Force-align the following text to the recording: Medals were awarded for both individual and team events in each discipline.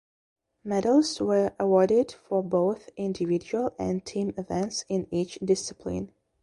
Medals 0.63 1.19
were 1.21 1.53
awarded 1.59 2.11
for 2.11 2.41
both 2.41 2.89
individual 2.97 3.75
and 3.77 4.03
team 4.03 4.33
events 4.35 4.83
in 4.89 5.05
each 5.13 5.35
discipline. 5.45 6.11